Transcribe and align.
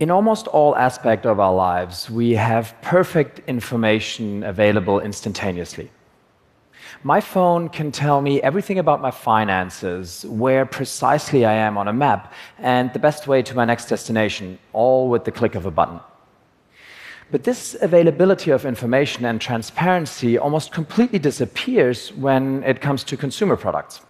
In 0.00 0.10
almost 0.10 0.46
all 0.46 0.74
aspects 0.76 1.26
of 1.26 1.40
our 1.40 1.54
lives, 1.54 2.08
we 2.08 2.30
have 2.30 2.74
perfect 2.80 3.46
information 3.46 4.42
available 4.44 4.98
instantaneously. 4.98 5.90
My 7.02 7.20
phone 7.20 7.68
can 7.68 7.92
tell 7.92 8.22
me 8.22 8.40
everything 8.40 8.78
about 8.78 9.02
my 9.02 9.10
finances, 9.10 10.24
where 10.24 10.64
precisely 10.64 11.44
I 11.44 11.52
am 11.52 11.76
on 11.76 11.86
a 11.86 11.92
map, 11.92 12.32
and 12.58 12.90
the 12.94 12.98
best 12.98 13.26
way 13.26 13.42
to 13.42 13.54
my 13.54 13.66
next 13.66 13.90
destination, 13.90 14.58
all 14.72 15.10
with 15.10 15.26
the 15.26 15.32
click 15.32 15.54
of 15.54 15.66
a 15.66 15.70
button. 15.70 16.00
But 17.30 17.44
this 17.44 17.76
availability 17.82 18.50
of 18.52 18.64
information 18.64 19.26
and 19.26 19.38
transparency 19.38 20.38
almost 20.38 20.72
completely 20.72 21.18
disappears 21.18 22.10
when 22.14 22.64
it 22.64 22.80
comes 22.80 23.04
to 23.04 23.18
consumer 23.18 23.54
products. 23.54 24.00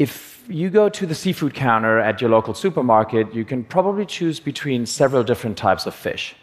If 0.00 0.42
you 0.48 0.70
go 0.70 0.88
to 0.88 1.04
the 1.04 1.14
seafood 1.14 1.52
counter 1.52 1.98
at 1.98 2.22
your 2.22 2.30
local 2.30 2.54
supermarket, 2.54 3.34
you 3.34 3.44
can 3.44 3.62
probably 3.62 4.06
choose 4.06 4.40
between 4.40 4.86
several 4.86 5.22
different 5.22 5.58
types 5.58 5.84
of 5.84 5.94
fish. 5.94 6.34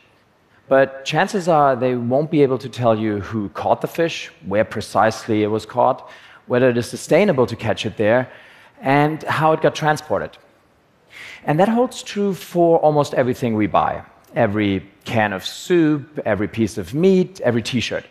But 0.68 1.06
chances 1.06 1.48
are 1.48 1.76
they 1.76 1.96
won't 1.96 2.30
be 2.30 2.44
able 2.44 2.60
to 2.60 2.70
tell 2.70 2.96
you 2.96 3.20
who 3.20 3.50
caught 3.50 3.82
the 3.82 3.88
fish, 3.88 4.30
where 4.46 4.64
precisely 4.64 5.42
it 5.42 5.48
was 5.48 5.66
caught, 5.66 6.08
whether 6.46 6.70
it 6.70 6.78
is 6.78 6.88
sustainable 6.88 7.48
to 7.48 7.56
catch 7.56 7.84
it 7.88 7.98
there, 7.98 8.32
and 8.80 9.24
how 9.24 9.54
it 9.54 9.62
got 9.62 9.74
transported. 9.74 10.38
And 11.44 11.60
that 11.60 11.68
holds 11.68 12.04
true 12.04 12.36
for 12.36 12.78
almost 12.86 13.16
everything 13.16 13.56
we 13.56 13.66
buy 13.66 14.04
every 14.36 14.88
can 15.04 15.34
of 15.34 15.44
soup, 15.44 16.20
every 16.26 16.48
piece 16.48 16.78
of 16.78 16.94
meat, 16.94 17.42
every 17.42 17.64
t 17.64 17.80
shirt. 17.80 18.06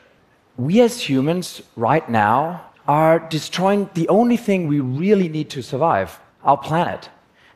We 0.57 0.81
as 0.81 1.01
humans, 1.01 1.63
right 1.77 2.09
now, 2.11 2.67
are 2.89 3.19
destroying 3.19 3.91
the 3.95 4.09
only 4.09 4.37
thing 4.37 4.69
we 4.69 4.81
really 4.81 5.29
need 5.29 5.51
to 5.51 5.63
survive 5.63 6.19
our 6.45 6.57
planet. 6.57 7.09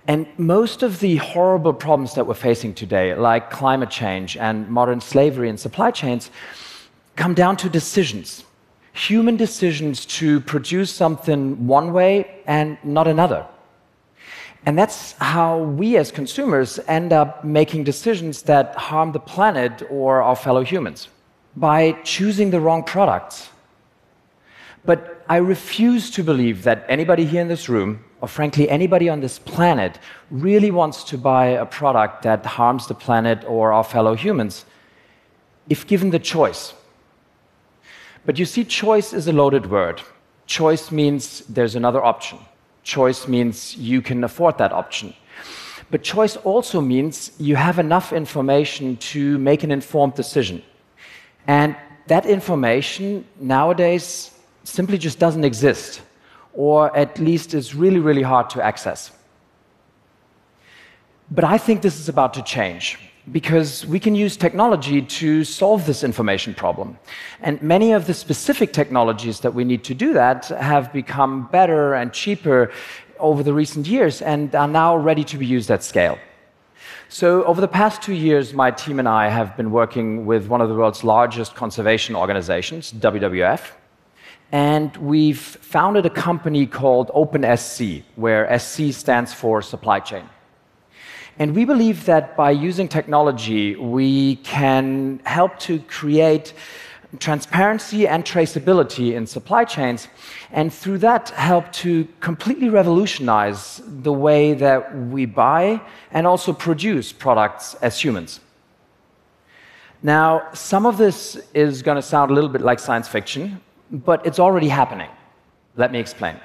And 0.08 0.26
most 0.38 0.82
of 0.82 1.00
the 1.00 1.16
horrible 1.16 1.72
problems 1.72 2.14
that 2.14 2.26
we're 2.26 2.34
facing 2.34 2.74
today, 2.74 3.14
like 3.14 3.50
climate 3.50 3.90
change 3.90 4.36
and 4.36 4.68
modern 4.68 5.00
slavery 5.00 5.48
and 5.48 5.60
supply 5.60 5.90
chains, 5.90 6.30
come 7.16 7.34
down 7.34 7.56
to 7.58 7.68
decisions 7.68 8.44
human 8.92 9.36
decisions 9.36 10.04
to 10.04 10.40
produce 10.40 10.92
something 10.92 11.66
one 11.66 11.92
way 11.92 12.42
and 12.46 12.76
not 12.84 13.06
another. 13.06 13.46
And 14.66 14.78
that's 14.78 15.12
how 15.12 15.58
we 15.58 15.96
as 15.96 16.10
consumers 16.10 16.78
end 16.86 17.12
up 17.12 17.44
making 17.44 17.84
decisions 17.84 18.42
that 18.42 18.74
harm 18.76 19.12
the 19.12 19.20
planet 19.20 19.82
or 19.90 20.20
our 20.22 20.36
fellow 20.36 20.62
humans 20.62 21.08
by 21.56 21.92
choosing 22.04 22.50
the 22.50 22.60
wrong 22.60 22.82
products. 22.82 23.48
But 24.84 25.24
I 25.28 25.36
refuse 25.36 26.10
to 26.12 26.22
believe 26.22 26.62
that 26.64 26.84
anybody 26.88 27.24
here 27.24 27.42
in 27.42 27.48
this 27.48 27.68
room, 27.68 28.04
or 28.20 28.28
frankly 28.28 28.68
anybody 28.68 29.08
on 29.08 29.20
this 29.20 29.38
planet, 29.38 29.98
really 30.30 30.70
wants 30.70 31.04
to 31.04 31.18
buy 31.18 31.46
a 31.46 31.66
product 31.66 32.22
that 32.22 32.44
harms 32.46 32.86
the 32.86 32.94
planet 32.94 33.44
or 33.46 33.72
our 33.72 33.84
fellow 33.84 34.14
humans 34.14 34.64
if 35.68 35.86
given 35.86 36.10
the 36.10 36.18
choice. 36.18 36.74
But 38.26 38.38
you 38.38 38.44
see, 38.44 38.64
choice 38.64 39.12
is 39.12 39.28
a 39.28 39.32
loaded 39.32 39.70
word. 39.70 40.02
Choice 40.46 40.90
means 40.90 41.40
there's 41.48 41.76
another 41.76 42.04
option. 42.04 42.38
Choice 42.82 43.28
means 43.28 43.76
you 43.76 44.02
can 44.02 44.24
afford 44.24 44.58
that 44.58 44.72
option. 44.72 45.14
But 45.90 46.02
choice 46.02 46.36
also 46.36 46.80
means 46.80 47.32
you 47.38 47.56
have 47.56 47.78
enough 47.78 48.12
information 48.12 48.96
to 49.12 49.38
make 49.38 49.62
an 49.62 49.70
informed 49.70 50.14
decision. 50.14 50.62
And 51.46 51.76
that 52.06 52.26
information 52.26 53.24
nowadays 53.38 54.32
simply 54.64 54.98
just 54.98 55.18
doesn't 55.18 55.44
exist, 55.44 56.02
or 56.52 56.94
at 56.96 57.18
least 57.18 57.54
is 57.54 57.74
really, 57.74 57.98
really 57.98 58.22
hard 58.22 58.50
to 58.50 58.62
access. 58.62 59.12
But 61.30 61.44
I 61.44 61.58
think 61.58 61.82
this 61.82 62.00
is 62.00 62.08
about 62.08 62.34
to 62.34 62.42
change 62.42 62.98
because 63.30 63.86
we 63.86 64.00
can 64.00 64.14
use 64.14 64.36
technology 64.36 65.02
to 65.02 65.44
solve 65.44 65.86
this 65.86 66.02
information 66.02 66.54
problem. 66.54 66.98
And 67.40 67.62
many 67.62 67.92
of 67.92 68.06
the 68.06 68.14
specific 68.14 68.72
technologies 68.72 69.40
that 69.40 69.54
we 69.54 69.64
need 69.64 69.84
to 69.84 69.94
do 69.94 70.12
that 70.14 70.46
have 70.48 70.92
become 70.92 71.48
better 71.52 71.94
and 71.94 72.12
cheaper 72.12 72.72
over 73.18 73.42
the 73.42 73.52
recent 73.52 73.86
years 73.86 74.22
and 74.22 74.54
are 74.54 74.66
now 74.66 74.96
ready 74.96 75.22
to 75.24 75.36
be 75.36 75.46
used 75.46 75.70
at 75.70 75.84
scale. 75.84 76.18
So, 77.08 77.44
over 77.44 77.60
the 77.60 77.68
past 77.68 78.02
two 78.02 78.14
years, 78.14 78.54
my 78.54 78.70
team 78.70 78.98
and 78.98 79.08
I 79.08 79.28
have 79.28 79.56
been 79.56 79.70
working 79.70 80.26
with 80.26 80.46
one 80.46 80.60
of 80.60 80.68
the 80.68 80.74
world's 80.74 81.04
largest 81.04 81.54
conservation 81.54 82.14
organizations, 82.14 82.92
WWF, 82.92 83.60
and 84.52 84.96
we've 84.96 85.38
founded 85.38 86.06
a 86.06 86.10
company 86.10 86.66
called 86.66 87.08
OpenSC, 87.10 88.02
where 88.16 88.58
SC 88.58 88.92
stands 88.92 89.32
for 89.32 89.62
supply 89.62 90.00
chain. 90.00 90.28
And 91.38 91.54
we 91.54 91.64
believe 91.64 92.04
that 92.06 92.36
by 92.36 92.50
using 92.50 92.88
technology, 92.88 93.76
we 93.76 94.36
can 94.36 95.20
help 95.24 95.58
to 95.60 95.78
create 95.80 96.52
transparency 97.18 98.06
and 98.06 98.24
traceability 98.24 99.14
in 99.14 99.26
supply 99.26 99.64
chains, 99.64 100.08
and 100.52 100.72
through 100.72 100.98
that, 100.98 101.30
help 101.30 101.72
to 101.72 102.06
completely 102.20 102.68
revolutionize 102.68 103.82
the 103.84 104.12
way 104.12 104.54
that 104.54 104.96
we 105.08 105.26
buy 105.26 105.80
and 106.12 106.26
also 106.26 106.52
produce 106.52 107.12
products 107.12 107.74
as 107.82 108.00
humans. 108.00 108.40
Now, 110.02 110.48
some 110.54 110.86
of 110.86 110.98
this 110.98 111.36
is 111.52 111.82
going 111.82 111.96
to 111.96 112.02
sound 112.02 112.30
a 112.30 112.34
little 112.34 112.48
bit 112.48 112.62
like 112.62 112.78
science 112.78 113.08
fiction, 113.08 113.60
but 113.90 114.24
it's 114.26 114.38
already 114.38 114.68
happening. 114.68 115.10
Let 115.76 115.92
me 115.92 115.98
explain. 115.98 116.36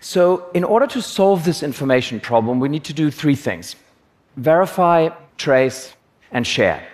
So, 0.00 0.50
in 0.52 0.64
order 0.64 0.86
to 0.88 1.00
solve 1.00 1.44
this 1.44 1.62
information 1.62 2.20
problem, 2.20 2.60
we 2.60 2.68
need 2.68 2.84
to 2.84 2.92
do 2.92 3.10
three 3.10 3.36
things 3.36 3.76
verify, 4.36 5.08
trace, 5.38 5.94
and 6.32 6.46
share. 6.46 6.86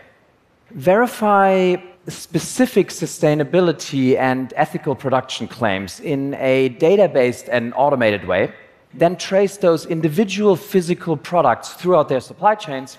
Verify 0.70 1.76
specific 2.06 2.88
sustainability 2.88 4.16
and 4.16 4.52
ethical 4.56 4.94
production 4.94 5.48
claims 5.48 6.00
in 6.00 6.34
a 6.34 6.68
data 6.68 7.08
based 7.08 7.48
and 7.48 7.72
automated 7.76 8.26
way, 8.26 8.52
then 8.94 9.16
trace 9.16 9.56
those 9.56 9.86
individual 9.86 10.56
physical 10.56 11.16
products 11.16 11.70
throughout 11.74 12.08
their 12.08 12.20
supply 12.20 12.54
chains, 12.54 12.98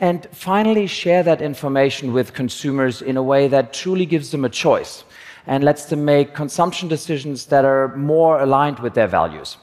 and 0.00 0.28
finally 0.32 0.86
share 0.86 1.22
that 1.22 1.40
information 1.40 2.12
with 2.12 2.32
consumers 2.32 3.02
in 3.02 3.16
a 3.16 3.22
way 3.22 3.48
that 3.48 3.72
truly 3.72 4.06
gives 4.06 4.30
them 4.30 4.44
a 4.44 4.48
choice 4.48 5.04
and 5.48 5.64
lets 5.64 5.86
them 5.86 6.04
make 6.04 6.34
consumption 6.34 6.88
decisions 6.88 7.46
that 7.46 7.64
are 7.64 7.96
more 7.96 8.40
aligned 8.40 8.78
with 8.78 8.94
their 8.94 9.08
values. 9.08 9.56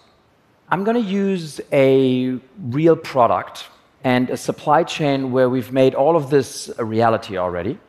I'm 0.70 0.84
going 0.84 1.02
to 1.02 1.10
use 1.10 1.62
a 1.72 2.38
real 2.60 2.98
product 2.98 3.66
and 4.04 4.30
a 4.30 4.38
supply 4.38 4.84
chain 4.84 5.32
where 5.32 5.50
we've 5.50 5.72
made 5.72 5.96
all 5.96 6.16
of 6.16 6.30
this 6.30 6.70
a 6.78 6.84
reality 6.84 7.38
already 7.38 7.80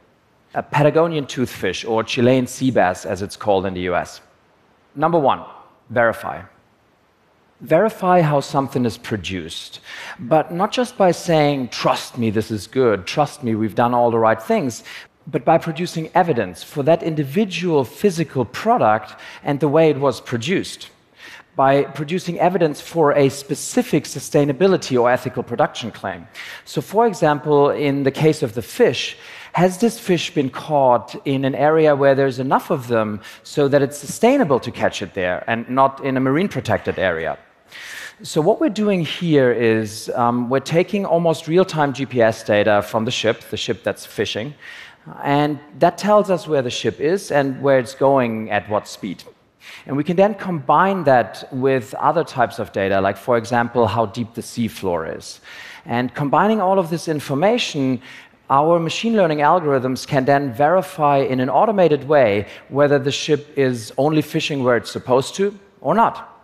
a 0.56 0.62
Patagonian 0.62 1.26
toothfish, 1.26 1.88
or 1.88 2.02
Chilean 2.02 2.46
sea 2.46 2.70
bass 2.70 3.04
as 3.04 3.20
it's 3.20 3.36
called 3.36 3.66
in 3.66 3.74
the 3.74 3.82
US. 3.92 4.22
Number 4.94 5.18
one, 5.18 5.44
verify. 5.90 6.42
Verify 7.60 8.22
how 8.22 8.40
something 8.40 8.86
is 8.86 8.96
produced, 8.96 9.80
but 10.18 10.52
not 10.52 10.72
just 10.72 10.96
by 10.96 11.10
saying, 11.10 11.68
trust 11.68 12.16
me, 12.16 12.30
this 12.30 12.50
is 12.50 12.66
good, 12.66 13.06
trust 13.06 13.42
me, 13.42 13.54
we've 13.54 13.74
done 13.74 13.92
all 13.92 14.10
the 14.10 14.18
right 14.18 14.42
things, 14.42 14.82
but 15.26 15.44
by 15.44 15.58
producing 15.58 16.10
evidence 16.14 16.62
for 16.62 16.82
that 16.84 17.02
individual 17.02 17.84
physical 17.84 18.44
product 18.44 19.14
and 19.42 19.60
the 19.60 19.68
way 19.68 19.90
it 19.90 19.98
was 19.98 20.20
produced. 20.20 20.90
By 21.56 21.84
producing 21.84 22.38
evidence 22.38 22.80
for 22.80 23.12
a 23.12 23.30
specific 23.30 24.04
sustainability 24.04 25.00
or 25.00 25.10
ethical 25.10 25.42
production 25.42 25.90
claim. 25.90 26.28
So, 26.66 26.82
for 26.82 27.06
example, 27.06 27.70
in 27.70 28.02
the 28.02 28.10
case 28.10 28.42
of 28.42 28.52
the 28.52 28.60
fish, 28.60 29.16
has 29.54 29.78
this 29.78 29.98
fish 29.98 30.34
been 30.34 30.50
caught 30.50 31.16
in 31.24 31.46
an 31.46 31.54
area 31.54 31.96
where 31.96 32.14
there's 32.14 32.38
enough 32.38 32.70
of 32.70 32.88
them 32.88 33.22
so 33.42 33.68
that 33.68 33.80
it's 33.80 33.96
sustainable 33.96 34.60
to 34.60 34.70
catch 34.70 35.00
it 35.00 35.14
there 35.14 35.42
and 35.46 35.66
not 35.70 36.04
in 36.04 36.18
a 36.18 36.20
marine 36.20 36.48
protected 36.48 36.98
area? 36.98 37.38
So, 38.22 38.40
what 38.40 38.60
we're 38.60 38.68
doing 38.84 39.04
here 39.04 39.52
is 39.52 40.10
um, 40.14 40.50
we're 40.50 40.60
taking 40.60 41.04
almost 41.06 41.48
real 41.48 41.64
time 41.64 41.92
GPS 41.92 42.44
data 42.44 42.82
from 42.82 43.04
the 43.04 43.10
ship, 43.10 43.40
the 43.50 43.56
ship 43.56 43.82
that's 43.82 44.04
fishing, 44.06 44.54
and 45.22 45.58
that 45.78 45.98
tells 45.98 46.30
us 46.30 46.46
where 46.46 46.62
the 46.62 46.70
ship 46.70 47.00
is 47.00 47.30
and 47.30 47.60
where 47.62 47.78
it's 47.78 47.94
going 47.94 48.50
at 48.50 48.68
what 48.68 48.88
speed. 48.88 49.22
And 49.86 49.96
we 49.96 50.04
can 50.04 50.16
then 50.16 50.34
combine 50.34 51.04
that 51.04 51.48
with 51.52 51.94
other 51.94 52.24
types 52.24 52.58
of 52.58 52.72
data, 52.72 53.00
like, 53.00 53.16
for 53.16 53.36
example, 53.36 53.86
how 53.86 54.06
deep 54.06 54.34
the 54.34 54.40
seafloor 54.40 55.16
is. 55.16 55.40
And 55.84 56.14
combining 56.14 56.60
all 56.60 56.78
of 56.78 56.90
this 56.90 57.08
information, 57.08 58.02
our 58.50 58.78
machine 58.78 59.16
learning 59.16 59.38
algorithms 59.38 60.06
can 60.06 60.24
then 60.24 60.52
verify 60.52 61.18
in 61.18 61.40
an 61.40 61.50
automated 61.50 62.06
way 62.08 62.46
whether 62.68 62.98
the 62.98 63.12
ship 63.12 63.56
is 63.56 63.92
only 63.98 64.22
fishing 64.22 64.62
where 64.62 64.76
it's 64.76 64.90
supposed 64.90 65.34
to 65.36 65.56
or 65.80 65.94
not. 65.94 66.35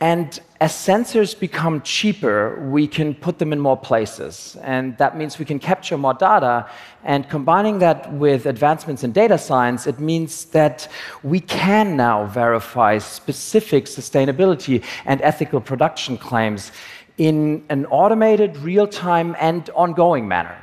And 0.00 0.38
as 0.60 0.72
sensors 0.72 1.38
become 1.38 1.80
cheaper, 1.80 2.68
we 2.70 2.86
can 2.86 3.14
put 3.14 3.38
them 3.38 3.52
in 3.52 3.58
more 3.58 3.78
places. 3.78 4.56
And 4.62 4.96
that 4.98 5.16
means 5.16 5.38
we 5.38 5.46
can 5.46 5.58
capture 5.58 5.96
more 5.96 6.12
data. 6.12 6.68
And 7.04 7.26
combining 7.30 7.78
that 7.78 8.12
with 8.12 8.44
advancements 8.44 9.04
in 9.04 9.12
data 9.12 9.38
science, 9.38 9.86
it 9.86 9.98
means 9.98 10.46
that 10.46 10.88
we 11.22 11.40
can 11.40 11.96
now 11.96 12.26
verify 12.26 12.98
specific 12.98 13.86
sustainability 13.86 14.84
and 15.06 15.22
ethical 15.22 15.62
production 15.62 16.18
claims 16.18 16.72
in 17.16 17.64
an 17.70 17.86
automated, 17.86 18.56
real 18.58 18.86
time, 18.86 19.34
and 19.40 19.70
ongoing 19.70 20.28
manner. 20.28 20.58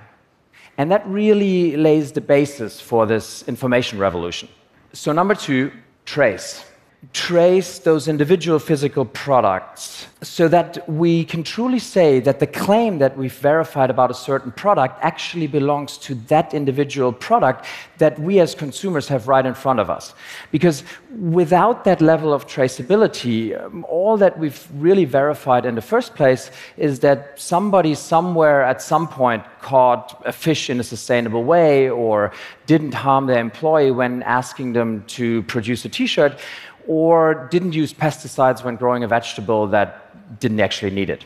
And 0.77 0.91
that 0.91 1.07
really 1.07 1.75
lays 1.75 2.11
the 2.11 2.21
basis 2.21 2.79
for 2.79 3.07
this 3.07 3.43
information 3.47 3.97
revolution. 3.97 4.47
So, 4.93 5.11
number 5.11 5.33
two, 5.33 5.71
trace 6.05 6.65
trace 7.11 7.79
those 7.79 8.07
individual 8.07 8.59
physical 8.59 9.03
products 9.03 10.07
so 10.21 10.47
that 10.47 10.87
we 10.87 11.25
can 11.25 11.43
truly 11.43 11.79
say 11.79 12.21
that 12.21 12.39
the 12.39 12.47
claim 12.47 12.99
that 12.99 13.17
we've 13.17 13.33
verified 13.33 13.89
about 13.89 14.09
a 14.09 14.13
certain 14.13 14.53
product 14.53 14.97
actually 15.01 15.47
belongs 15.47 15.97
to 15.97 16.15
that 16.15 16.53
individual 16.53 17.11
product 17.11 17.65
that 17.97 18.17
we 18.19 18.39
as 18.39 18.55
consumers 18.55 19.09
have 19.09 19.27
right 19.27 19.45
in 19.45 19.53
front 19.53 19.81
of 19.81 19.89
us. 19.89 20.13
Because 20.51 20.83
without 21.19 21.83
that 21.83 21.99
level 21.99 22.33
of 22.33 22.47
traceability, 22.47 23.61
um, 23.61 23.85
all 23.89 24.15
that 24.15 24.39
we've 24.39 24.65
really 24.75 25.05
verified 25.05 25.65
in 25.65 25.75
the 25.75 25.81
first 25.81 26.15
place 26.15 26.51
is 26.77 27.01
that 27.01 27.37
somebody 27.37 27.95
somewhere 27.95 28.63
at 28.63 28.81
some 28.81 29.09
point 29.09 29.43
caught 29.61 30.21
a 30.25 30.31
fish 30.31 30.69
in 30.69 30.79
a 30.79 30.83
sustainable 30.83 31.43
way 31.43 31.89
or 31.89 32.31
didn't 32.65 32.93
harm 32.93 33.25
their 33.25 33.39
employee 33.39 33.91
when 33.91 34.23
asking 34.23 34.71
them 34.71 35.03
to 35.07 35.43
produce 35.43 35.83
a 35.83 35.89
t 35.89 36.07
shirt 36.07 36.39
or 36.87 37.47
didn't 37.51 37.73
use 37.73 37.93
pesticides 37.93 38.63
when 38.63 38.75
growing 38.75 39.03
a 39.03 39.07
vegetable 39.07 39.67
that 39.67 40.39
didn't 40.39 40.59
actually 40.59 40.91
need 40.91 41.09
it. 41.09 41.25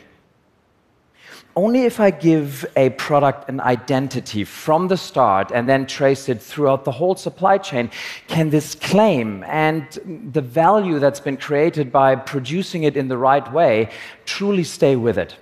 Only 1.56 1.86
if 1.86 1.98
I 1.98 2.12
give 2.12 2.64
a 2.76 2.90
product 2.90 3.48
an 3.48 3.60
identity 3.60 4.44
from 4.44 4.86
the 4.86 4.96
start 4.96 5.50
and 5.52 5.68
then 5.68 5.86
trace 5.86 6.28
it 6.28 6.40
throughout 6.40 6.84
the 6.84 6.92
whole 6.92 7.16
supply 7.16 7.58
chain 7.58 7.90
can 8.28 8.50
this 8.50 8.76
claim 8.76 9.42
and 9.42 9.84
the 10.32 10.40
value 10.40 11.00
that's 11.00 11.18
been 11.18 11.36
created 11.36 11.90
by 11.90 12.14
producing 12.14 12.84
it 12.84 12.96
in 12.96 13.08
the 13.08 13.18
right 13.18 13.52
way 13.52 13.90
truly 14.24 14.62
stay 14.62 14.94
with 14.94 15.18
it. 15.18 15.34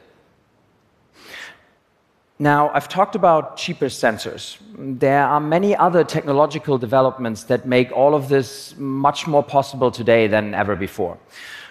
Now, 2.38 2.70
I've 2.74 2.88
talked 2.88 3.14
about 3.14 3.56
cheaper 3.56 3.86
sensors. 3.86 4.58
There 4.76 5.24
are 5.24 5.40
many 5.40 5.74
other 5.74 6.04
technological 6.04 6.76
developments 6.76 7.44
that 7.44 7.66
make 7.66 7.90
all 7.92 8.14
of 8.14 8.28
this 8.28 8.74
much 8.76 9.26
more 9.26 9.42
possible 9.42 9.90
today 9.90 10.26
than 10.26 10.52
ever 10.52 10.76
before. 10.76 11.16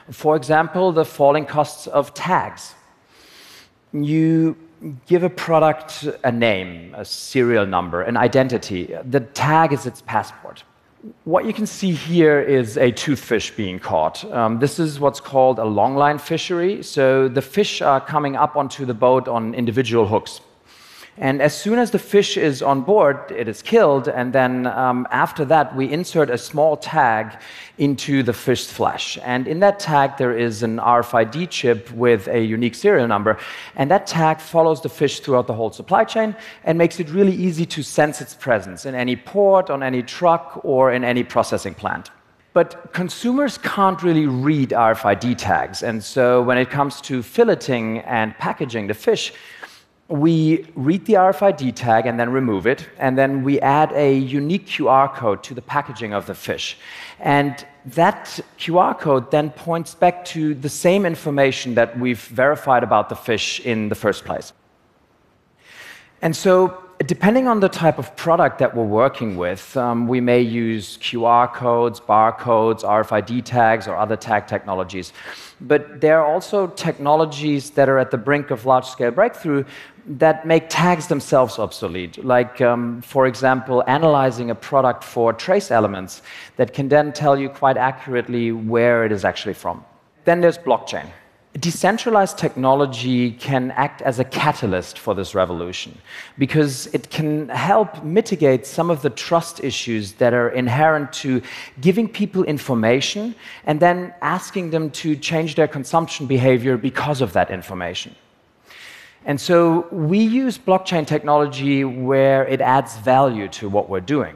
For 0.09 0.35
example, 0.35 0.91
the 0.91 1.05
falling 1.05 1.45
costs 1.45 1.85
of 1.85 2.15
tags. 2.15 2.73
You 3.93 4.57
give 5.05 5.21
a 5.21 5.29
product 5.29 6.07
a 6.23 6.31
name, 6.31 6.95
a 6.95 7.05
serial 7.05 7.67
number, 7.67 8.01
an 8.01 8.17
identity. 8.17 8.95
The 9.03 9.19
tag 9.19 9.71
is 9.71 9.85
its 9.85 10.01
passport. 10.01 10.63
What 11.25 11.45
you 11.45 11.53
can 11.53 11.67
see 11.67 11.91
here 11.91 12.41
is 12.41 12.77
a 12.77 12.91
toothfish 12.91 13.55
being 13.55 13.77
caught. 13.77 14.25
Um, 14.31 14.57
this 14.57 14.79
is 14.79 14.99
what's 14.99 15.19
called 15.19 15.59
a 15.59 15.63
longline 15.63 16.19
fishery. 16.19 16.81
So 16.81 17.27
the 17.27 17.43
fish 17.43 17.83
are 17.83 18.01
coming 18.01 18.35
up 18.35 18.55
onto 18.55 18.85
the 18.85 18.95
boat 18.95 19.27
on 19.27 19.53
individual 19.53 20.07
hooks. 20.07 20.41
And 21.17 21.41
as 21.41 21.57
soon 21.57 21.79
as 21.79 21.91
the 21.91 21.99
fish 21.99 22.35
is 22.35 22.61
on 22.61 22.81
board, 22.81 23.31
it 23.31 23.47
is 23.47 23.61
killed, 23.61 24.09
and 24.09 24.33
then 24.33 24.67
um, 24.67 25.07
after 25.11 25.45
that, 25.45 25.73
we 25.73 25.89
insert 25.89 26.29
a 26.29 26.37
small 26.37 26.75
tag 26.75 27.39
into 27.77 28.21
the 28.21 28.33
fish's 28.33 28.69
flesh. 28.69 29.17
And 29.23 29.47
in 29.47 29.61
that 29.61 29.79
tag, 29.79 30.17
there 30.17 30.37
is 30.37 30.61
an 30.61 30.75
RFID 30.77 31.49
chip 31.49 31.89
with 31.91 32.27
a 32.27 32.43
unique 32.43 32.75
serial 32.75 33.07
number, 33.07 33.37
and 33.77 33.89
that 33.91 34.07
tag 34.07 34.41
follows 34.41 34.81
the 34.81 34.89
fish 34.89 35.21
throughout 35.21 35.47
the 35.47 35.53
whole 35.53 35.71
supply 35.71 36.03
chain 36.03 36.35
and 36.65 36.77
makes 36.77 36.99
it 36.99 37.09
really 37.09 37.33
easy 37.33 37.65
to 37.65 37.81
sense 37.81 38.19
its 38.19 38.33
presence 38.33 38.85
in 38.85 38.93
any 38.93 39.15
port, 39.15 39.69
on 39.69 39.83
any 39.83 40.03
truck, 40.03 40.59
or 40.65 40.91
in 40.91 41.05
any 41.05 41.23
processing 41.23 41.75
plant. 41.75 42.11
But 42.55 42.93
consumers 42.93 43.57
can't 43.57 44.01
really 44.01 44.27
read 44.27 44.69
RFID 44.69 45.37
tags, 45.37 45.83
and 45.83 46.01
so 46.01 46.41
when 46.41 46.57
it 46.57 46.69
comes 46.69 47.01
to 47.01 47.19
filleting 47.19 48.01
and 48.05 48.33
packaging 48.37 48.87
the 48.87 48.93
fish, 48.93 49.33
we 50.07 50.67
read 50.75 51.05
the 51.05 51.13
RFID 51.13 51.73
tag 51.75 52.05
and 52.05 52.19
then 52.19 52.29
remove 52.29 52.67
it, 52.67 52.87
and 52.99 53.17
then 53.17 53.43
we 53.43 53.59
add 53.61 53.91
a 53.93 54.15
unique 54.15 54.67
QR 54.67 55.13
code 55.13 55.41
to 55.43 55.55
the 55.55 55.61
packaging 55.61 56.13
of 56.13 56.27
the 56.27 56.35
fish. 56.35 56.77
And 57.19 57.65
that 57.85 58.39
QR 58.59 58.97
code 58.99 59.31
then 59.31 59.49
points 59.49 59.95
back 59.95 60.23
to 60.25 60.53
the 60.53 60.69
same 60.69 61.05
information 61.05 61.73
that 61.75 61.97
we've 61.99 62.21
verified 62.21 62.83
about 62.83 63.09
the 63.09 63.15
fish 63.15 63.59
in 63.61 63.89
the 63.89 63.95
first 63.95 64.25
place. 64.25 64.53
And 66.21 66.35
so 66.35 66.84
depending 66.99 67.47
on 67.47 67.59
the 67.59 67.69
type 67.69 67.99
of 67.99 68.15
product 68.15 68.59
that 68.59 68.75
we're 68.75 68.83
working 68.83 69.35
with, 69.35 69.75
um, 69.75 70.07
we 70.07 70.21
may 70.21 70.41
use 70.41 70.97
QR 70.97 71.53
codes, 71.53 71.99
barcodes, 71.99 72.83
RFID 72.83 73.43
tags, 73.43 73.87
or 73.87 73.95
other 73.97 74.15
tag 74.15 74.47
technologies. 74.47 75.11
But 75.59 76.01
there 76.01 76.19
are 76.19 76.25
also 76.25 76.67
technologies 76.67 77.71
that 77.71 77.89
are 77.89 77.97
at 77.97 78.11
the 78.11 78.17
brink 78.17 78.51
of 78.51 78.65
large 78.65 78.85
scale 78.85 79.11
breakthrough 79.11 79.65
that 80.07 80.45
make 80.45 80.69
tags 80.69 81.07
themselves 81.07 81.59
obsolete. 81.59 82.23
Like, 82.23 82.61
um, 82.61 83.01
for 83.01 83.25
example, 83.27 83.83
analyzing 83.87 84.51
a 84.51 84.55
product 84.55 85.03
for 85.03 85.33
trace 85.33 85.71
elements 85.71 86.21
that 86.57 86.73
can 86.73 86.87
then 86.87 87.11
tell 87.11 87.37
you 87.37 87.49
quite 87.49 87.77
accurately 87.77 88.51
where 88.51 89.05
it 89.05 89.11
is 89.11 89.25
actually 89.25 89.55
from. 89.55 89.83
Then 90.23 90.41
there's 90.41 90.57
blockchain. 90.57 91.09
Decentralized 91.59 92.37
technology 92.37 93.31
can 93.31 93.71
act 93.71 94.01
as 94.01 94.19
a 94.19 94.25
catalyst 94.25 94.99
for 94.99 95.13
this 95.15 95.33
revolution 95.33 95.97
because 96.37 96.87
it 96.87 97.09
can 97.09 97.47
help 97.47 98.03
mitigate 98.03 98.67
some 98.67 98.89
of 98.89 99.01
the 99.01 99.09
trust 99.09 99.63
issues 99.63 100.11
that 100.13 100.33
are 100.33 100.49
inherent 100.49 101.13
to 101.13 101.41
giving 101.79 102.09
people 102.09 102.43
information 102.43 103.33
and 103.63 103.79
then 103.79 104.13
asking 104.21 104.71
them 104.71 104.91
to 104.91 105.15
change 105.15 105.55
their 105.55 105.67
consumption 105.67 106.27
behavior 106.27 106.75
because 106.75 107.21
of 107.21 107.31
that 107.31 107.49
information. 107.49 108.13
And 109.23 109.39
so 109.39 109.87
we 109.91 110.19
use 110.19 110.57
blockchain 110.57 111.07
technology 111.07 111.85
where 111.85 112.45
it 112.47 112.59
adds 112.59 112.97
value 112.97 113.47
to 113.59 113.69
what 113.69 113.89
we're 113.89 114.01
doing. 114.01 114.35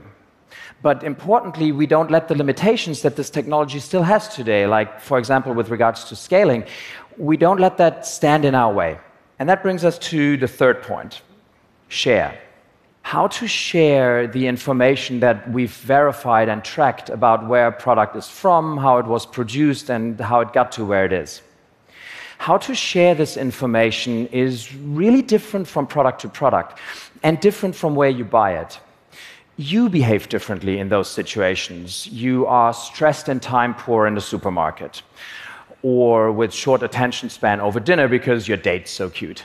But 0.82 1.04
importantly, 1.04 1.74
we 1.74 1.86
don't 1.86 2.10
let 2.10 2.30
the 2.30 2.36
limitations 2.36 3.02
that 3.02 3.18
this 3.18 3.30
technology 3.30 3.80
still 3.80 4.04
has 4.04 4.30
today, 4.30 4.66
like, 4.66 5.02
for 5.02 5.20
example, 5.20 5.54
with 5.54 5.70
regards 5.70 6.06
to 6.06 6.16
scaling, 6.16 6.64
we 7.20 7.38
don't 7.38 7.60
let 7.60 7.78
that 7.78 8.06
stand 8.06 8.46
in 8.46 8.56
our 8.56 8.74
way. 8.74 8.98
And 9.38 9.48
that 9.50 9.62
brings 9.62 9.86
us 9.86 10.00
to 10.00 10.38
the 10.38 10.48
third 10.48 10.82
point 10.82 11.22
share. 11.88 12.40
How 13.02 13.28
to 13.28 13.48
share 13.48 14.28
the 14.28 14.48
information 14.48 15.20
that 15.20 15.50
we've 15.52 15.72
verified 15.72 16.50
and 16.50 16.64
tracked 16.64 17.10
about 17.10 17.48
where 17.48 17.68
a 17.68 17.72
product 17.72 18.16
is 18.16 18.28
from, 18.28 18.78
how 18.78 18.98
it 18.98 19.06
was 19.06 19.26
produced, 19.26 19.90
and 19.90 20.20
how 20.20 20.42
it 20.42 20.54
got 20.54 20.72
to 20.74 20.86
where 20.86 21.06
it 21.06 21.14
is. 21.14 21.42
How 22.38 22.58
to 22.58 22.74
share 22.74 23.16
this 23.16 23.36
information 23.36 24.28
is 24.28 24.74
really 24.76 25.22
different 25.22 25.68
from 25.68 25.88
product 25.88 26.22
to 26.22 26.30
product 26.30 26.80
and 27.24 27.40
different 27.40 27.76
from 27.76 27.96
where 27.96 28.10
you 28.10 28.24
buy 28.24 28.60
it 28.60 28.80
you 29.60 29.90
behave 29.90 30.30
differently 30.30 30.80
in 30.80 30.88
those 30.88 31.10
situations. 31.10 32.08
You 32.08 32.48
are 32.48 32.74
stressed 32.74 33.28
and 33.28 33.42
time 33.42 33.76
poor 33.76 34.08
in 34.08 34.16
the 34.16 34.22
supermarket, 34.22 35.04
or 35.84 36.32
with 36.32 36.54
short 36.54 36.84
attention 36.84 37.30
span 37.30 37.62
over 37.62 37.80
dinner 37.80 38.08
because 38.08 38.48
your 38.48 38.58
date's 38.58 38.92
so 38.92 39.10
cute. 39.10 39.44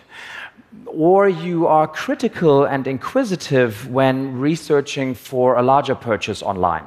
Or 0.87 1.29
you 1.29 1.67
are 1.67 1.87
critical 1.87 2.64
and 2.64 2.87
inquisitive 2.87 3.88
when 3.91 4.38
researching 4.38 5.14
for 5.14 5.57
a 5.57 5.62
larger 5.62 5.95
purchase 5.95 6.43
online. 6.43 6.87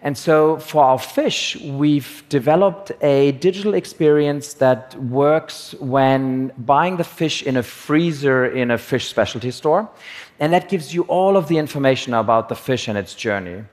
And 0.00 0.16
so 0.16 0.58
for 0.58 0.84
our 0.84 0.98
fish, 0.98 1.56
we've 1.56 2.22
developed 2.28 2.92
a 3.02 3.32
digital 3.32 3.74
experience 3.74 4.54
that 4.54 4.94
works 5.02 5.74
when 5.80 6.52
buying 6.58 6.98
the 6.98 7.04
fish 7.04 7.42
in 7.42 7.56
a 7.56 7.64
freezer 7.64 8.46
in 8.46 8.70
a 8.70 8.78
fish 8.78 9.08
specialty 9.08 9.50
store. 9.50 9.88
And 10.38 10.52
that 10.52 10.68
gives 10.68 10.94
you 10.94 11.02
all 11.02 11.36
of 11.36 11.48
the 11.48 11.58
information 11.58 12.14
about 12.14 12.48
the 12.48 12.54
fish 12.54 12.86
and 12.86 12.96
its 12.96 13.14
journey. 13.14 13.64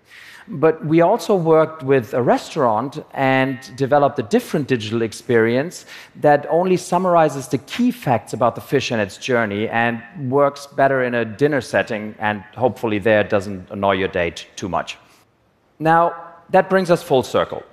But 0.48 0.86
we 0.86 1.02
also 1.02 1.36
worked 1.36 1.82
with 1.82 2.14
a 2.14 2.22
restaurant 2.22 3.04
and 3.14 3.60
developed 3.76 4.20
a 4.20 4.24
different 4.24 4.68
digital 4.68 5.02
experience 5.02 5.86
that 6.18 6.46
only 6.50 6.78
summarizes 6.78 7.48
the 7.48 7.58
key 7.58 7.90
facts 7.90 8.32
about 8.34 8.54
the 8.54 8.62
fish 8.62 8.92
and 8.92 9.02
its 9.02 9.18
journey 9.18 9.68
and 9.68 10.04
works 10.30 10.68
better 10.68 11.04
in 11.04 11.16
a 11.16 11.26
dinner 11.26 11.62
setting 11.62 12.14
and 12.20 12.44
hopefully 12.56 13.00
there 13.00 13.24
doesn't 13.24 13.72
annoy 13.72 13.94
your 13.94 14.08
date 14.08 14.46
too 14.56 14.70
much. 14.70 14.98
Now, 15.80 16.16
that 16.52 16.70
brings 16.70 16.92
us 16.92 17.02
full 17.02 17.24
circle. 17.24 17.64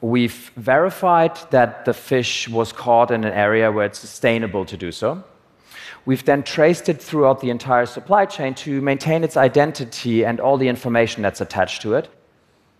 We've 0.00 0.50
verified 0.56 1.38
that 1.50 1.84
the 1.84 1.92
fish 1.92 2.48
was 2.48 2.72
caught 2.72 3.10
in 3.10 3.24
an 3.24 3.32
area 3.34 3.70
where 3.70 3.84
it's 3.84 3.98
sustainable 3.98 4.64
to 4.64 4.76
do 4.76 4.90
so. 4.90 5.22
We've 6.06 6.24
then 6.24 6.42
traced 6.42 6.88
it 6.88 7.00
throughout 7.00 7.40
the 7.40 7.50
entire 7.50 7.86
supply 7.86 8.24
chain 8.24 8.54
to 8.54 8.80
maintain 8.80 9.22
its 9.22 9.36
identity 9.36 10.24
and 10.24 10.40
all 10.40 10.56
the 10.56 10.66
information 10.66 11.22
that's 11.22 11.40
attached 11.40 11.82
to 11.82 11.94
it. 11.94 12.08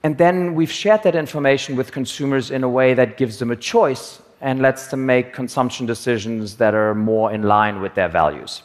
And 0.05 0.19
then 0.19 0.55
we've 0.55 0.73
shared 0.73 1.03
that 1.05 1.15
information 1.15 1.77
with 1.77 1.93
consumers 1.93 2.51
in 2.51 2.65
a 2.65 2.69
way 2.69 2.95
that 2.95 3.17
gives 3.17 3.39
them 3.39 3.51
a 3.51 3.57
choice 3.57 4.21
and 4.41 4.61
lets 4.61 4.89
them 4.89 5.07
make 5.07 5.33
consumption 5.33 5.87
decisions 5.87 6.57
that 6.57 6.75
are 6.75 6.95
more 6.95 7.33
in 7.33 7.45
line 7.45 7.81
with 7.81 7.95
their 7.95 8.09
values. 8.09 8.63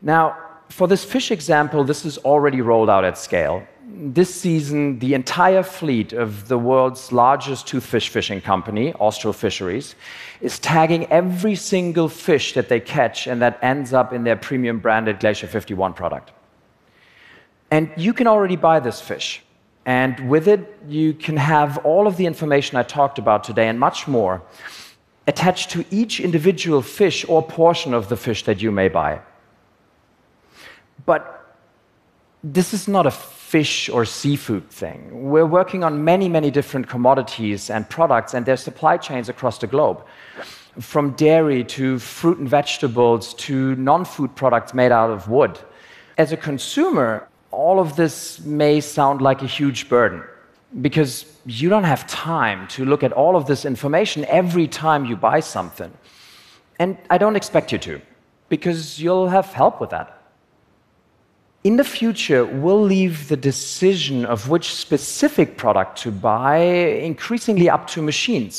Now, 0.00 0.36
for 0.68 0.86
this 0.86 1.04
fish 1.04 1.32
example, 1.32 1.82
this 1.82 2.04
is 2.04 2.16
already 2.18 2.60
rolled 2.60 2.88
out 2.88 3.04
at 3.04 3.18
scale. 3.18 3.66
this 3.92 4.32
season, 4.32 5.00
the 5.00 5.14
entire 5.14 5.64
fleet 5.64 6.12
of 6.12 6.46
the 6.46 6.56
world's 6.56 7.10
largest 7.10 7.66
toothfish 7.66 8.08
fishing 8.08 8.40
company, 8.40 8.92
Austral 8.94 9.32
Fisheries, 9.32 9.96
is 10.40 10.60
tagging 10.60 11.06
every 11.10 11.56
single 11.56 12.08
fish 12.08 12.52
that 12.52 12.68
they 12.68 12.78
catch 12.78 13.26
and 13.26 13.42
that 13.42 13.58
ends 13.62 13.92
up 13.92 14.12
in 14.12 14.22
their 14.22 14.36
premium 14.36 14.78
branded 14.78 15.18
Glacier 15.18 15.48
51 15.48 15.92
product. 15.92 16.30
And 17.72 17.90
you 17.96 18.12
can 18.12 18.28
already 18.28 18.56
buy 18.56 18.78
this 18.78 19.00
fish. 19.00 19.42
And 19.86 20.28
with 20.28 20.46
it, 20.46 20.78
you 20.88 21.14
can 21.14 21.36
have 21.36 21.78
all 21.78 22.06
of 22.06 22.16
the 22.16 22.26
information 22.26 22.76
I 22.76 22.82
talked 22.82 23.18
about 23.18 23.44
today 23.44 23.68
and 23.68 23.78
much 23.80 24.06
more 24.06 24.42
attached 25.26 25.70
to 25.70 25.84
each 25.90 26.20
individual 26.20 26.82
fish 26.82 27.24
or 27.28 27.42
portion 27.42 27.94
of 27.94 28.08
the 28.08 28.16
fish 28.16 28.44
that 28.44 28.60
you 28.60 28.70
may 28.70 28.88
buy. 28.88 29.20
But 31.06 31.22
this 32.42 32.74
is 32.74 32.88
not 32.88 33.06
a 33.06 33.10
fish 33.10 33.88
or 33.88 34.04
seafood 34.04 34.70
thing. 34.70 35.28
We're 35.30 35.46
working 35.46 35.82
on 35.82 36.04
many, 36.04 36.28
many 36.28 36.50
different 36.50 36.88
commodities 36.88 37.70
and 37.70 37.88
products 37.88 38.34
and 38.34 38.46
their 38.46 38.56
supply 38.56 38.96
chains 38.96 39.28
across 39.28 39.58
the 39.58 39.66
globe, 39.66 40.04
from 40.78 41.12
dairy 41.12 41.64
to 41.64 41.98
fruit 41.98 42.38
and 42.38 42.48
vegetables 42.48 43.34
to 43.34 43.74
non 43.76 44.04
food 44.04 44.34
products 44.36 44.72
made 44.72 44.92
out 44.92 45.10
of 45.10 45.28
wood. 45.28 45.58
As 46.16 46.32
a 46.32 46.36
consumer, 46.36 47.28
all 47.60 47.78
of 47.78 47.94
this 47.94 48.40
may 48.40 48.80
sound 48.80 49.20
like 49.20 49.42
a 49.42 49.50
huge 49.58 49.88
burden 49.88 50.22
because 50.80 51.12
you 51.44 51.68
don't 51.68 51.88
have 51.94 52.06
time 52.06 52.66
to 52.68 52.84
look 52.84 53.02
at 53.02 53.12
all 53.12 53.34
of 53.36 53.44
this 53.44 53.64
information 53.64 54.24
every 54.26 54.66
time 54.66 55.04
you 55.04 55.16
buy 55.16 55.40
something. 55.40 55.92
And 56.78 56.96
I 57.14 57.18
don't 57.18 57.36
expect 57.36 57.72
you 57.72 57.78
to, 57.78 58.00
because 58.48 58.98
you'll 59.02 59.28
have 59.28 59.46
help 59.52 59.80
with 59.80 59.90
that. 59.90 60.08
In 61.62 61.76
the 61.76 61.84
future, 61.84 62.46
we'll 62.46 62.86
leave 62.96 63.28
the 63.28 63.36
decision 63.36 64.24
of 64.24 64.48
which 64.48 64.74
specific 64.74 65.58
product 65.58 65.98
to 66.04 66.10
buy 66.10 66.56
increasingly 67.10 67.68
up 67.68 67.86
to 67.88 68.00
machines. 68.00 68.54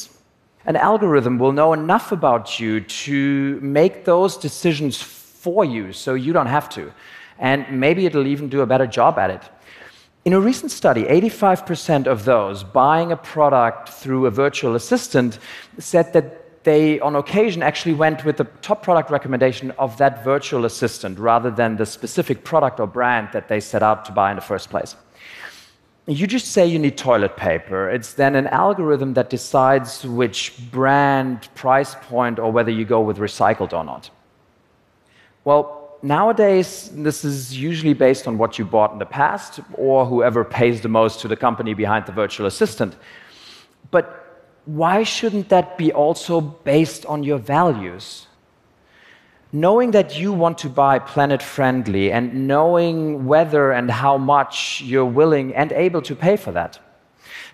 An 0.67 0.75
algorithm 0.75 1.39
will 1.39 1.53
know 1.53 1.73
enough 1.73 2.11
about 2.11 2.59
you 2.59 2.81
to 3.05 3.59
make 3.61 4.05
those 4.05 4.37
decisions 4.37 5.01
for 5.01 5.65
you 5.65 5.91
so 5.91 6.13
you 6.13 6.33
don't 6.33 6.53
have 6.57 6.69
to. 6.77 6.93
And 7.41 7.65
maybe 7.69 8.05
it'll 8.05 8.27
even 8.27 8.47
do 8.47 8.61
a 8.61 8.65
better 8.65 8.87
job 8.87 9.19
at 9.19 9.29
it. 9.29 9.41
In 10.23 10.33
a 10.33 10.39
recent 10.39 10.71
study, 10.71 11.03
85% 11.03 12.05
of 12.05 12.23
those 12.23 12.63
buying 12.63 13.11
a 13.11 13.17
product 13.17 13.89
through 13.89 14.27
a 14.27 14.31
virtual 14.31 14.75
assistant 14.75 15.39
said 15.79 16.13
that 16.13 16.63
they, 16.63 16.99
on 16.99 17.15
occasion, 17.15 17.63
actually 17.63 17.95
went 17.95 18.23
with 18.23 18.37
the 18.37 18.43
top 18.61 18.83
product 18.83 19.09
recommendation 19.09 19.71
of 19.79 19.97
that 19.97 20.23
virtual 20.23 20.65
assistant 20.65 21.17
rather 21.17 21.49
than 21.49 21.75
the 21.75 21.87
specific 21.87 22.43
product 22.43 22.79
or 22.79 22.85
brand 22.85 23.29
that 23.33 23.47
they 23.47 23.59
set 23.59 23.81
out 23.81 24.05
to 24.05 24.11
buy 24.11 24.29
in 24.29 24.35
the 24.35 24.43
first 24.43 24.69
place. 24.69 24.95
You 26.05 26.27
just 26.27 26.51
say 26.51 26.67
you 26.67 26.77
need 26.77 26.97
toilet 26.97 27.35
paper. 27.35 27.89
It's 27.89 28.13
then 28.13 28.35
an 28.35 28.45
algorithm 28.47 29.15
that 29.15 29.31
decides 29.31 30.05
which 30.05 30.53
brand, 30.71 31.49
price 31.55 31.95
point, 31.95 32.37
or 32.37 32.51
whether 32.51 32.71
you 32.71 32.85
go 32.85 33.01
with 33.01 33.17
recycled 33.17 33.73
or 33.73 33.83
not. 33.83 34.11
Well, 35.45 35.80
nowadays, 36.01 36.89
this 36.93 37.23
is 37.23 37.57
usually 37.57 37.93
based 37.93 38.27
on 38.27 38.37
what 38.37 38.57
you 38.59 38.65
bought 38.65 38.91
in 38.93 38.99
the 38.99 39.05
past 39.05 39.59
or 39.73 40.05
whoever 40.05 40.43
pays 40.43 40.81
the 40.81 40.89
most 40.89 41.19
to 41.21 41.27
the 41.27 41.35
company 41.35 41.73
behind 41.73 42.05
the 42.05 42.11
virtual 42.11 42.47
assistant. 42.47 42.95
But 43.89 44.17
why 44.65 45.03
shouldn't 45.03 45.49
that 45.49 45.77
be 45.77 45.91
also 45.91 46.41
based 46.41 47.05
on 47.05 47.23
your 47.23 47.39
values? 47.39 48.27
Knowing 49.51 49.91
that 49.91 50.17
you 50.17 50.31
want 50.31 50.57
to 50.59 50.69
buy 50.69 50.97
planet 50.99 51.41
friendly 51.43 52.11
and 52.11 52.47
knowing 52.47 53.25
whether 53.25 53.71
and 53.71 53.91
how 53.91 54.17
much 54.17 54.81
you're 54.81 55.03
willing 55.05 55.53
and 55.55 55.71
able 55.73 56.01
to 56.01 56.15
pay 56.15 56.37
for 56.37 56.51
that. 56.51 56.79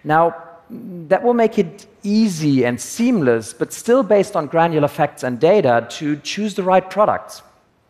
Now, 0.04 0.36
that 0.70 1.24
will 1.24 1.34
make 1.34 1.58
it 1.58 1.88
easy 2.04 2.66
and 2.66 2.80
seamless, 2.80 3.54
but 3.54 3.72
still 3.74 4.04
based 4.04 4.36
on 4.36 4.48
granular 4.48 4.88
facts 4.88 5.24
and 5.24 5.40
data 5.40 5.88
to 5.92 6.18
choose 6.18 6.56
the 6.56 6.64
right 6.64 6.88
products. 6.90 7.42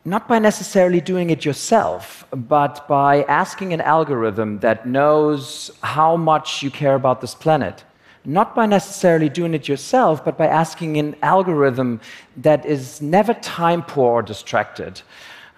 Not 0.07 0.29
by 0.29 0.39
necessarily 0.39 1.01
doing 1.01 1.31
it 1.31 1.43
yourself, 1.43 2.25
but 2.31 2.87
by 2.87 3.23
asking 3.23 3.73
an 3.73 3.81
algorithm 3.81 4.59
that 4.59 4.87
knows 4.87 5.69
how 5.83 6.15
much 6.15 6.63
you 6.63 6.71
care 6.71 6.95
about 6.95 7.19
this 7.19 7.35
planet. 7.35 7.83
Not 8.23 8.55
by 8.55 8.67
necessarily 8.67 9.27
doing 9.27 9.53
it 9.53 9.67
yourself, 9.67 10.23
but 10.23 10.37
by 10.37 10.47
asking 10.47 10.95
an 10.95 11.17
algorithm 11.21 11.99
that 12.37 12.65
is 12.65 13.01
never 13.01 13.33
time 13.33 13.83
poor 13.83 14.11
or 14.13 14.21
distracted, 14.21 15.01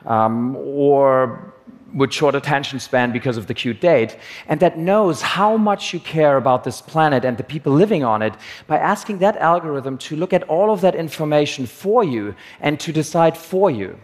um, 0.07 0.55
or 0.55 1.53
with 1.93 2.11
short 2.11 2.33
attention 2.33 2.79
span 2.79 3.11
because 3.11 3.37
of 3.37 3.45
the 3.45 3.53
cute 3.53 3.79
date, 3.79 4.17
and 4.47 4.59
that 4.61 4.79
knows 4.79 5.21
how 5.21 5.57
much 5.57 5.93
you 5.93 5.99
care 5.99 6.37
about 6.37 6.63
this 6.63 6.81
planet 6.81 7.23
and 7.23 7.37
the 7.37 7.43
people 7.43 7.71
living 7.71 8.03
on 8.03 8.23
it 8.23 8.33
by 8.65 8.79
asking 8.79 9.19
that 9.19 9.37
algorithm 9.37 9.95
to 9.99 10.15
look 10.15 10.33
at 10.33 10.41
all 10.49 10.73
of 10.73 10.81
that 10.81 10.95
information 10.95 11.67
for 11.67 12.03
you 12.03 12.33
and 12.61 12.79
to 12.79 12.91
decide 12.91 13.37
for 13.37 13.69
you 13.69 13.95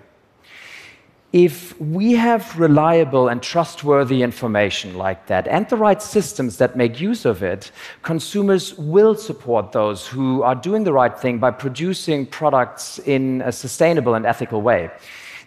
if 1.35 1.77
we 1.81 2.13
have 2.13 2.57
reliable 2.57 3.27
and 3.27 3.43
trustworthy 3.43 4.23
information 4.23 4.97
like 4.97 5.27
that 5.27 5.49
and 5.49 5.67
the 5.67 5.75
right 5.75 6.01
systems 6.01 6.55
that 6.55 6.77
make 6.77 7.01
use 7.01 7.25
of 7.25 7.43
it, 7.43 7.71
consumers 8.03 8.73
will 8.75 9.13
support 9.15 9.73
those 9.73 10.07
who 10.07 10.43
are 10.43 10.55
doing 10.55 10.85
the 10.85 10.93
right 10.93 11.19
thing 11.19 11.37
by 11.37 11.51
producing 11.51 12.25
products 12.25 12.99
in 12.99 13.41
a 13.41 13.51
sustainable 13.51 14.13
and 14.13 14.25
ethical 14.25 14.61
way. 14.61 14.89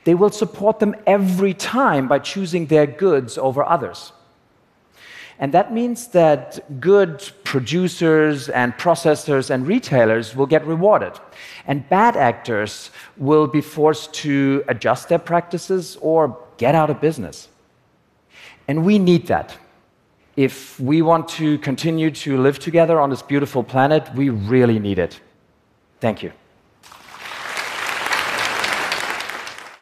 They 0.05 0.15
will 0.15 0.29
support 0.29 0.79
them 0.79 0.95
every 1.07 1.55
time 1.55 2.07
by 2.07 2.19
choosing 2.19 2.67
their 2.67 2.87
goods 2.87 3.39
over 3.39 3.65
others. 3.65 4.13
And 5.41 5.55
that 5.55 5.73
means 5.73 6.09
that 6.09 6.81
good 6.81 7.31
producers 7.45 8.49
and 8.49 8.73
processors 8.75 9.51
and 9.51 9.67
retailers 9.67 10.35
will 10.35 10.47
get 10.47 10.67
rewarded. 10.67 11.13
And 11.67 11.89
bad 11.89 12.17
actors 12.17 12.91
will 13.17 13.47
be 13.47 13.61
forced 13.61 14.13
to 14.15 14.65
adjust 14.67 15.09
their 15.09 15.21
practices 15.21 15.97
or 16.01 16.37
get 16.57 16.75
out 16.75 16.91
of 16.91 17.01
business. 17.01 17.49
And 18.67 18.85
we 18.85 18.99
need 18.99 19.29
that. 19.29 19.57
If 20.37 20.79
we 20.81 21.03
want 21.03 21.29
to 21.31 21.59
continue 21.59 22.11
to 22.11 22.39
live 22.39 22.59
together 22.59 23.01
on 23.01 23.11
this 23.11 23.23
beautiful 23.23 23.63
planet, 23.63 24.09
we 24.15 24.31
really 24.31 24.79
need 24.79 24.99
it. 24.99 25.21
Thank 26.01 26.23
you. 26.23 26.33